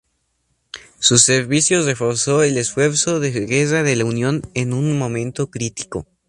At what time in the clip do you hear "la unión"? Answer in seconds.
3.95-4.41